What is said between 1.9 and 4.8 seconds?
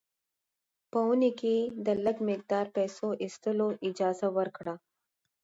لږ مقدار پیسو ایستلو اجازه ورکړه.